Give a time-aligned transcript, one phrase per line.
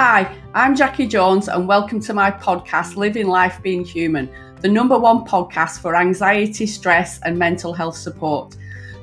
[0.00, 4.30] Hi, I'm Jackie Jones, and welcome to my podcast, Living Life Being Human,
[4.60, 8.54] the number one podcast for anxiety, stress, and mental health support.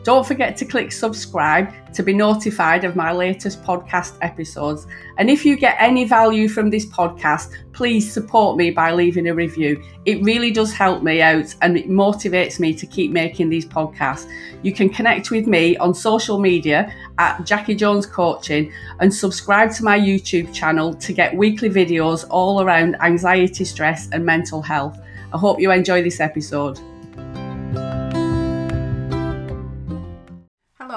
[0.05, 4.85] Don't forget to click subscribe to be notified of my latest podcast episodes.
[5.17, 9.33] And if you get any value from this podcast, please support me by leaving a
[9.33, 9.83] review.
[10.05, 14.29] It really does help me out and it motivates me to keep making these podcasts.
[14.61, 19.83] You can connect with me on social media at Jackie Jones Coaching and subscribe to
[19.83, 24.99] my YouTube channel to get weekly videos all around anxiety, stress, and mental health.
[25.33, 26.79] I hope you enjoy this episode.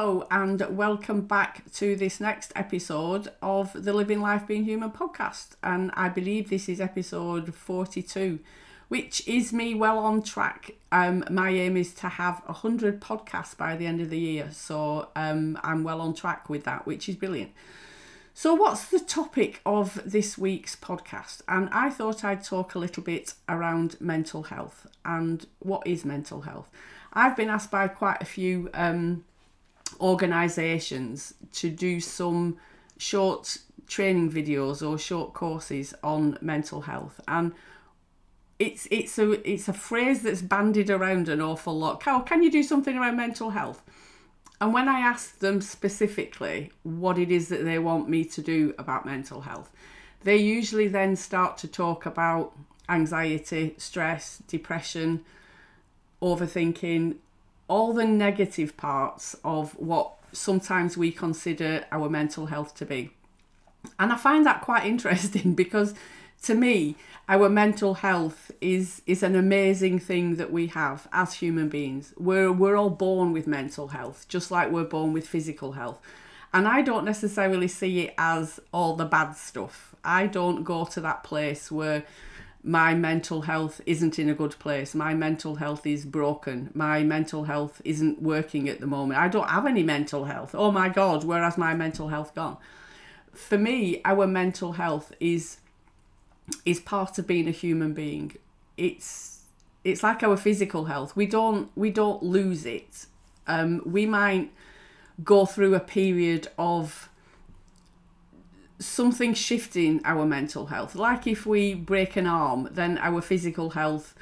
[0.00, 5.56] Hello, and welcome back to this next episode of the Living Life Being Human podcast.
[5.60, 8.38] And I believe this is episode 42,
[8.86, 10.76] which is me well on track.
[10.92, 14.50] Um, my aim is to have 100 podcasts by the end of the year.
[14.52, 17.50] So um, I'm well on track with that, which is brilliant.
[18.34, 21.42] So, what's the topic of this week's podcast?
[21.48, 26.42] And I thought I'd talk a little bit around mental health and what is mental
[26.42, 26.70] health.
[27.12, 29.24] I've been asked by quite a few um,
[30.00, 32.56] organisations to do some
[32.96, 37.52] short training videos or short courses on mental health and
[38.58, 42.02] it's it's a it's a phrase that's bandied around an awful lot.
[42.02, 43.82] How can you do something around mental health?
[44.60, 48.74] And when I ask them specifically what it is that they want me to do
[48.77, 49.70] about mental health,
[50.24, 52.52] they usually then start to talk about
[52.88, 55.24] anxiety, stress, depression,
[56.20, 57.16] overthinking,
[57.69, 63.11] all the negative parts of what sometimes we consider our mental health to be.
[63.98, 65.94] And I find that quite interesting because
[66.42, 66.96] to me,
[67.28, 72.14] our mental health is is an amazing thing that we have as human beings.
[72.16, 76.00] We're we're all born with mental health, just like we're born with physical health.
[76.52, 79.94] And I don't necessarily see it as all the bad stuff.
[80.02, 82.05] I don't go to that place where
[82.62, 84.95] my mental health isn't in a good place.
[84.95, 86.70] My mental health is broken.
[86.74, 89.20] My mental health isn't working at the moment.
[89.20, 90.55] I don't have any mental health.
[90.55, 92.57] Oh my God, where has my mental health gone?
[93.33, 95.58] For me, our mental health is
[96.64, 98.36] is part of being a human being.
[98.77, 99.42] It's
[99.85, 101.14] it's like our physical health.
[101.14, 103.07] We don't we don't lose it.
[103.47, 104.52] Um, we might
[105.24, 107.08] go through a period of
[108.78, 110.94] something shifting our mental health.
[110.94, 114.14] Like if we break an arm, then our physical health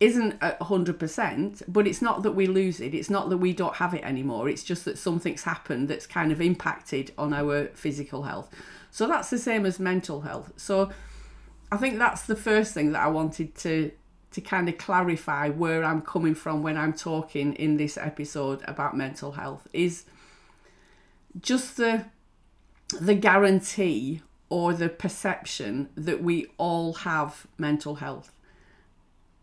[0.00, 2.94] isn't at 100%, but it's not that we lose it.
[2.94, 4.48] It's not that we don't have it anymore.
[4.48, 8.48] It's just that something's happened that's kind of impacted on our physical health.
[8.90, 10.52] So that's the same as mental health.
[10.56, 10.90] So
[11.70, 13.90] I think that's the first thing that I wanted to
[14.30, 18.96] to kind of clarify where I'm coming from when I'm talking in this episode about
[18.96, 20.04] mental health is
[21.40, 22.04] just the
[22.88, 28.32] the guarantee or the perception that we all have mental health.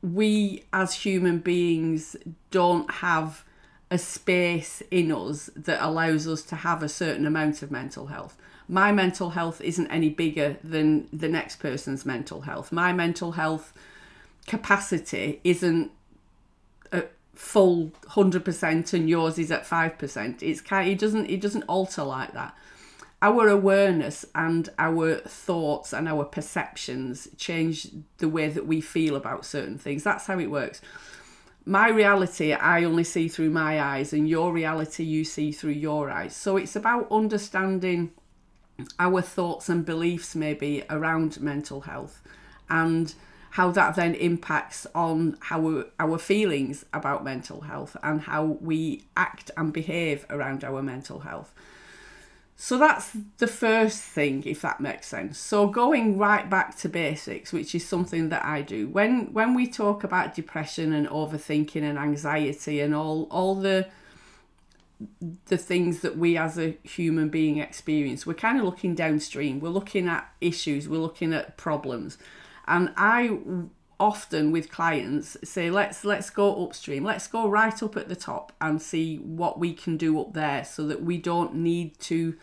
[0.02, 2.16] We as human beings
[2.52, 3.44] don't have
[3.92, 8.36] a space in us that allows us to have a certain amount of mental health.
[8.68, 12.72] My mental health isn't any bigger than the next person's mental health.
[12.72, 13.74] My mental health
[14.48, 15.92] capacity isn't
[16.92, 17.04] a
[17.36, 20.42] full 100% and yours is at 5%.
[20.42, 22.56] It's kind it doesn't it doesn't alter like that
[23.22, 27.88] our awareness and our thoughts and our perceptions change
[28.18, 30.04] the way that we feel about certain things.
[30.04, 30.82] That's how it works.
[31.66, 36.12] My reality, I only see through my eyes, and your reality, you see through your
[36.12, 36.36] eyes.
[36.36, 38.12] So it's about understanding
[39.00, 42.22] our thoughts and beliefs, maybe around mental health,
[42.70, 43.16] and
[43.52, 49.50] how that then impacts on how our feelings about mental health and how we act
[49.56, 51.54] and behave around our mental health.
[52.58, 55.38] So that's the first thing, if that makes sense.
[55.38, 58.88] So going right back to basics, which is something that I do.
[58.88, 63.88] When when we talk about depression and overthinking and anxiety and all all the
[65.48, 69.60] the things that we as a human being experience, we're kind of looking downstream.
[69.60, 72.18] We're looking at issues, we're looking at problems.
[72.68, 73.38] And I
[74.00, 77.04] often with clients say let's let's go upstream.
[77.04, 80.66] Let's go right up at the top and see what we can do up there
[80.66, 82.36] so that we don't need to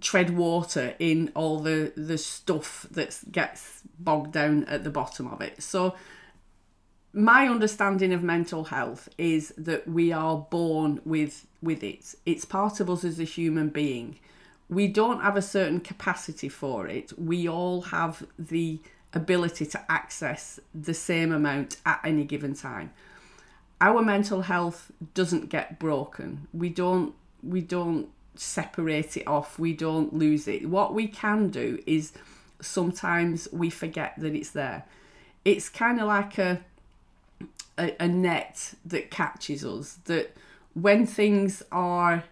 [0.00, 5.40] tread water in all the the stuff that gets bogged down at the bottom of
[5.40, 5.62] it.
[5.62, 5.94] So
[7.12, 12.14] my understanding of mental health is that we are born with with it.
[12.24, 14.18] It's part of us as a human being.
[14.68, 17.12] We don't have a certain capacity for it.
[17.18, 18.78] We all have the
[19.12, 22.92] ability to access the same amount at any given time.
[23.80, 26.48] Our mental health doesn't get broken.
[26.52, 30.68] We don't we don't separate it off, we don't lose it.
[30.68, 32.12] What we can do is
[32.60, 34.84] sometimes we forget that it's there.
[35.44, 36.60] It's kind of like a,
[37.78, 40.36] a a net that catches us that
[40.74, 42.24] when things are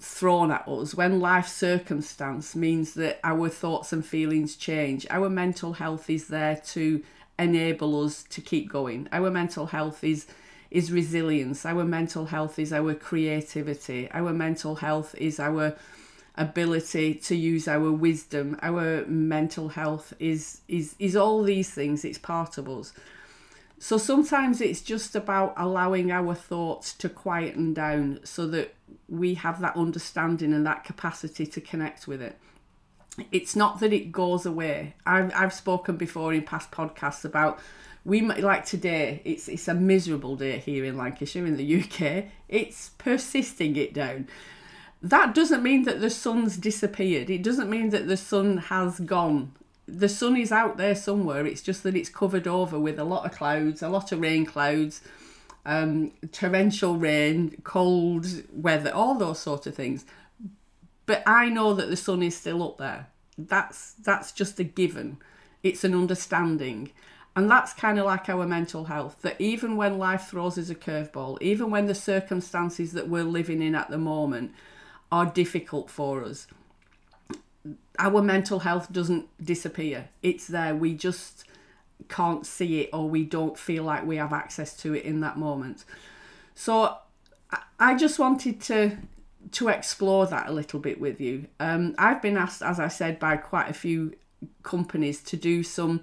[0.00, 5.74] thrown at us, when life circumstance means that our thoughts and feelings change, our mental
[5.74, 7.02] health is there to
[7.38, 9.08] enable us to keep going.
[9.12, 10.26] Our mental health is
[10.70, 11.64] is resilience.
[11.64, 14.10] Our mental health is our creativity.
[14.10, 15.76] Our mental health is our
[16.36, 18.58] ability to use our wisdom.
[18.62, 22.04] Our mental health is is is all these things.
[22.04, 22.92] It's part of us.
[23.78, 28.74] So sometimes it's just about allowing our thoughts to quieten down so that
[29.08, 32.38] we have that understanding and that capacity to connect with it.
[33.32, 34.94] It's not that it goes away.
[35.04, 37.60] I've, I've spoken before in past podcasts about
[38.06, 42.26] we might like today it's it's a miserable day here in Lancashire in the UK
[42.48, 44.28] it's persisting it down
[45.02, 49.52] that doesn't mean that the sun's disappeared it doesn't mean that the sun has gone
[49.86, 51.46] the sun is out there somewhere.
[51.46, 54.44] It's just that it's covered over with a lot of clouds, a lot of rain
[54.44, 55.00] clouds,
[55.64, 60.04] um, torrential rain, cold weather, all those sort of things.
[61.06, 63.08] But I know that the sun is still up there.
[63.38, 65.18] That's that's just a given.
[65.62, 66.90] It's an understanding.
[67.36, 70.74] And that's kind of like our mental health that even when life throws us a
[70.74, 74.52] curveball, even when the circumstances that we're living in at the moment
[75.12, 76.46] are difficult for us,
[77.98, 80.08] our mental health doesn't disappear.
[80.22, 80.74] It's there.
[80.74, 81.44] We just
[82.08, 85.38] can't see it or we don't feel like we have access to it in that
[85.38, 85.84] moment.
[86.54, 86.96] So
[87.78, 88.96] I just wanted to
[89.52, 91.46] to explore that a little bit with you.
[91.60, 94.14] Um, I've been asked, as I said, by quite a few
[94.64, 96.00] companies to do some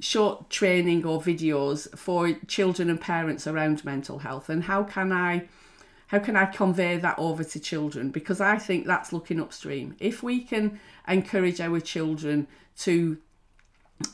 [0.00, 5.48] short training or videos for children and parents around mental health and how can I
[6.08, 8.10] how can I convey that over to children?
[8.10, 9.94] Because I think that's looking upstream.
[10.00, 12.46] If we can encourage our children
[12.78, 13.18] to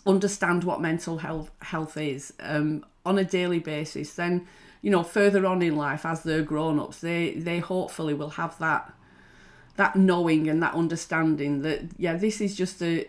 [0.06, 4.46] understand what mental health health is um, on a daily basis, then
[4.82, 8.58] you know further on in life as they're grown ups, they they hopefully will have
[8.58, 8.93] that
[9.76, 13.08] that knowing and that understanding that yeah this is just a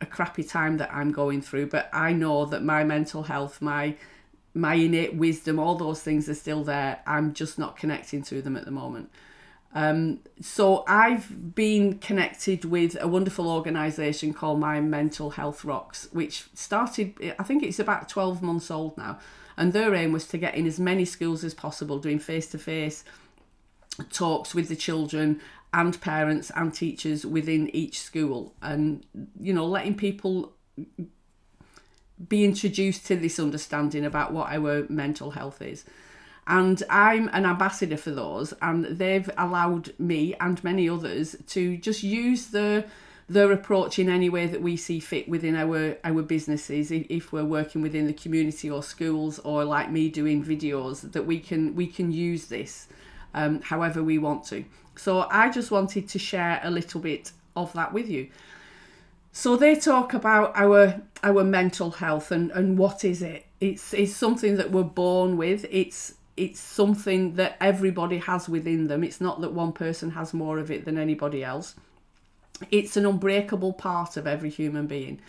[0.00, 3.94] a crappy time that I'm going through, but I know that my mental health, my
[4.54, 7.00] my innate wisdom, all those things are still there.
[7.06, 9.10] I'm just not connecting to them at the moment.
[9.74, 16.44] Um, so I've been connected with a wonderful organisation called My Mental Health Rocks, which
[16.54, 19.18] started, I think it's about 12 months old now.
[19.56, 22.58] And their aim was to get in as many schools as possible, doing face to
[22.58, 23.04] face
[24.10, 25.40] talks with the children
[25.74, 29.04] and parents and teachers within each school and,
[29.38, 30.52] you know, letting people
[32.28, 35.84] be introduced to this understanding about what our mental health is.
[36.46, 42.02] And I'm an ambassador for those, and they've allowed me and many others to just
[42.02, 42.84] use the
[43.28, 46.90] their approach in any way that we see fit within our our businesses.
[46.90, 51.38] If we're working within the community or schools or like me doing videos that we
[51.38, 52.88] can we can use this
[53.34, 54.64] um, however we want to.
[54.96, 58.28] So i just wanted to share a little bit of that with you
[59.32, 63.46] so they talk about our our mental health and, and what is it?
[63.60, 65.64] It's it's something that we're born with.
[65.70, 69.02] It's it's something that everybody has within them.
[69.02, 71.74] It's not that one person has more of it than anybody else.
[72.70, 75.20] It's an unbreakable part of every human being.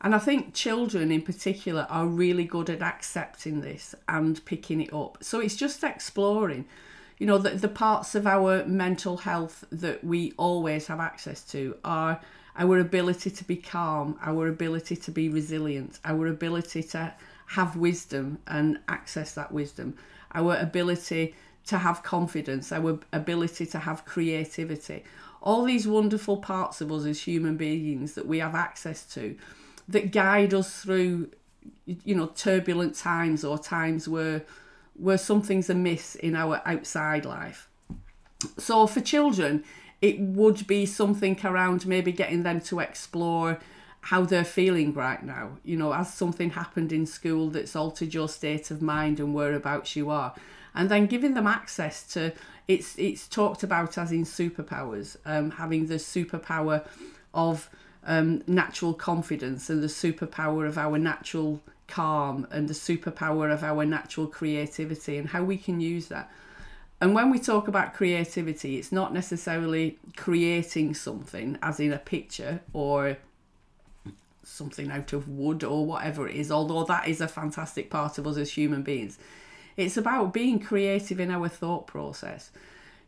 [0.00, 4.92] And I think children in particular are really good at accepting this and picking it
[4.92, 5.18] up.
[5.22, 6.64] So it's just exploring,
[7.18, 11.76] you know, the, the parts of our mental health that we always have access to
[11.84, 12.20] are
[12.56, 17.14] our ability to be calm, our ability to be resilient, our ability to
[17.48, 19.94] have wisdom and access that wisdom,
[20.34, 21.34] our ability
[21.66, 25.04] to have confidence, our ability to have creativity.
[25.40, 29.36] All these wonderful parts of us as human beings that we have access to
[29.88, 31.30] that guide us through
[31.84, 34.44] you know turbulent times or times where
[34.94, 37.68] where something's amiss in our outside life.
[38.58, 39.64] So for children,
[40.02, 43.58] it would be something around maybe getting them to explore
[44.02, 45.58] how they're feeling right now.
[45.64, 49.94] You know, has something happened in school that's altered your state of mind and whereabouts
[49.94, 50.34] you are,
[50.74, 52.32] and then giving them access to
[52.66, 56.84] it's it's talked about as in superpowers, um, having the superpower
[57.32, 57.70] of
[58.04, 63.84] um, natural confidence and the superpower of our natural calm and the superpower of our
[63.84, 66.28] natural creativity and how we can use that.
[67.02, 72.60] And when we talk about creativity, it's not necessarily creating something, as in a picture
[72.72, 73.18] or
[74.44, 78.26] something out of wood or whatever it is, although that is a fantastic part of
[78.26, 79.18] us as human beings.
[79.76, 82.52] It's about being creative in our thought process.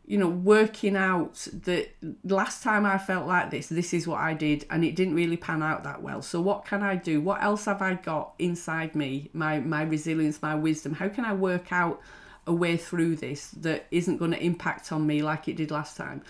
[0.07, 1.89] you know, working out that
[2.23, 5.37] last time I felt like this, this is what I did, and it didn't really
[5.37, 6.21] pan out that well.
[6.21, 7.19] So what can I do?
[7.21, 9.29] What else have I got inside me?
[9.33, 10.93] My my resilience, my wisdom.
[10.93, 12.01] How can I work out
[12.47, 15.97] a way through this that isn't going to impact on me like it did last
[15.97, 16.21] time?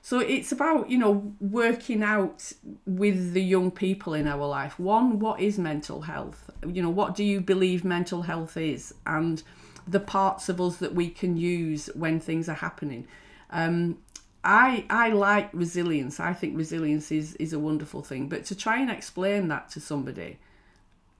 [0.00, 2.52] So it's about, you know, working out
[2.86, 4.78] with the young people in our life.
[4.78, 6.50] One, what is mental health?
[6.66, 8.94] You know, what do you believe mental health is?
[9.06, 9.42] And
[9.86, 13.06] the parts of us that we can use when things are happening.
[13.50, 13.98] Um,
[14.44, 16.20] I I like resilience.
[16.20, 18.28] I think resilience is is a wonderful thing.
[18.28, 20.38] But to try and explain that to somebody,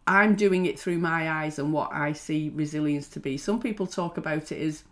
[0.09, 3.37] I'm doing it through my eyes and what I see resilience to be.
[3.37, 4.83] Some people talk about it as,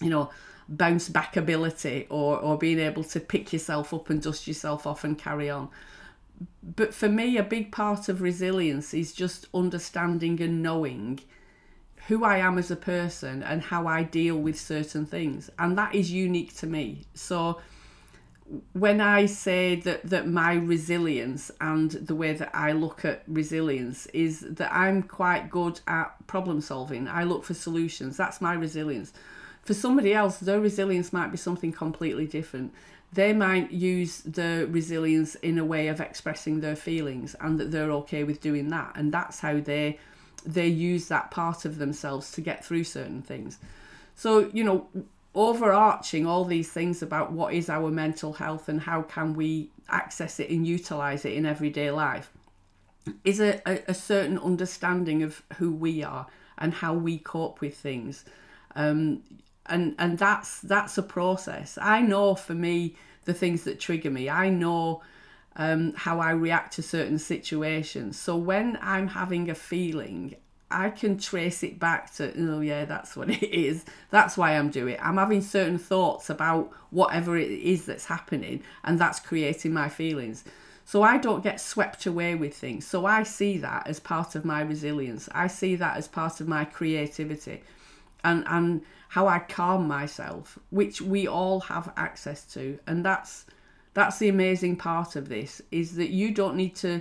[0.00, 0.30] you know,
[0.70, 5.04] bounce back ability or or being able to pick yourself up and dust yourself off
[5.04, 5.68] and carry on.
[6.62, 11.20] But for me, a big part of resilience is just understanding and knowing
[12.06, 15.50] who I am as a person and how I deal with certain things.
[15.58, 17.04] And that is unique to me.
[17.12, 17.60] So
[18.72, 24.06] when I say that that my resilience and the way that I look at resilience
[24.06, 27.08] is that I'm quite good at problem solving.
[27.08, 28.16] I look for solutions.
[28.16, 29.12] That's my resilience.
[29.62, 32.72] For somebody else, their resilience might be something completely different.
[33.12, 37.92] They might use the resilience in a way of expressing their feelings and that they're
[37.92, 38.92] okay with doing that.
[38.96, 39.98] And that's how they
[40.46, 43.58] they use that part of themselves to get through certain things.
[44.14, 44.88] So, you know,
[45.34, 50.40] overarching all these things about what is our mental health and how can we access
[50.40, 52.30] it and utilize it in everyday life
[53.24, 56.26] is a, a, a certain understanding of who we are
[56.58, 58.24] and how we cope with things.
[58.74, 59.22] Um,
[59.66, 61.78] and and that's that's a process.
[61.80, 64.30] I know for me the things that trigger me.
[64.30, 65.02] I know
[65.56, 68.18] um, how I react to certain situations.
[68.18, 70.36] So when I'm having a feeling,
[70.70, 73.84] I can trace it back to, oh, yeah, that's what it is.
[74.10, 75.00] That's why I'm doing it.
[75.02, 80.44] I'm having certain thoughts about whatever it is that's happening, and that's creating my feelings.
[80.84, 82.86] So I don't get swept away with things.
[82.86, 85.28] So I see that as part of my resilience.
[85.32, 87.62] I see that as part of my creativity
[88.24, 92.78] and, and how I calm myself, which we all have access to.
[92.86, 93.44] And that's
[93.94, 97.00] that's the amazing part of this is that you don't need to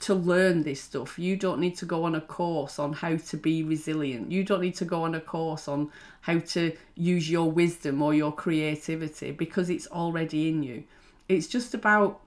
[0.00, 1.18] to learn this stuff.
[1.18, 4.30] You don't need to go on a course on how to be resilient.
[4.30, 5.90] You don't need to go on a course on
[6.20, 10.84] how to use your wisdom or your creativity because it's already in you.
[11.28, 12.20] It's just about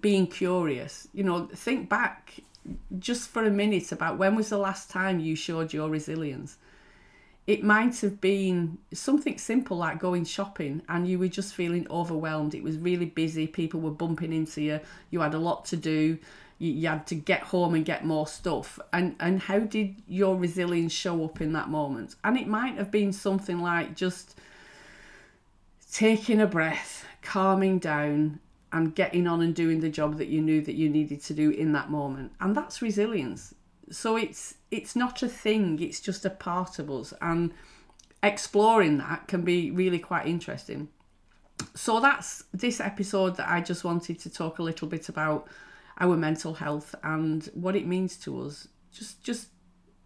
[0.00, 1.08] being curious.
[1.14, 2.40] You know, think back
[2.98, 6.58] just for a minute about when was the last time you showed your resilience
[7.46, 12.54] it might have been something simple like going shopping and you were just feeling overwhelmed.
[12.54, 16.18] It was really busy, people were bumping into you, you had a lot to do,
[16.58, 18.78] you, you had to get home and get more stuff.
[18.92, 22.16] And, and how did your resilience show up in that moment?
[22.24, 24.38] And it might have been something like just
[25.92, 28.40] taking a breath, calming down,
[28.72, 31.50] and getting on and doing the job that you knew that you needed to do
[31.50, 32.32] in that moment.
[32.40, 33.54] And that's resilience
[33.92, 37.52] so it's it's not a thing it's just a part of us and
[38.22, 40.88] exploring that can be really quite interesting
[41.74, 45.46] so that's this episode that i just wanted to talk a little bit about
[45.98, 49.48] our mental health and what it means to us just just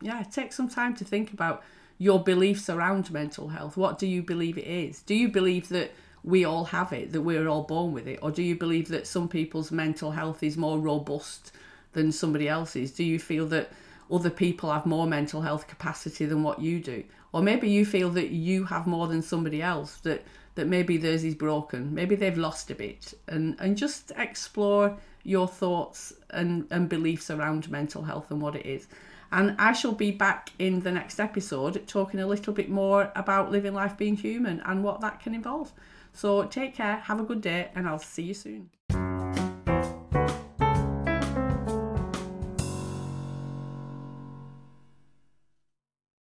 [0.00, 1.62] yeah take some time to think about
[1.98, 5.92] your beliefs around mental health what do you believe it is do you believe that
[6.22, 9.06] we all have it that we're all born with it or do you believe that
[9.06, 11.52] some people's mental health is more robust
[11.96, 12.92] than somebody else's?
[12.92, 13.72] Do you feel that
[14.08, 17.02] other people have more mental health capacity than what you do?
[17.32, 20.22] Or maybe you feel that you have more than somebody else, that,
[20.56, 25.46] that maybe theirs is broken, maybe they've lost a bit, and, and just explore your
[25.46, 28.88] thoughts and, and beliefs around mental health and what it is.
[29.32, 33.50] And I shall be back in the next episode talking a little bit more about
[33.50, 35.72] living life being human and what that can involve.
[36.12, 38.70] So take care, have a good day, and I'll see you soon.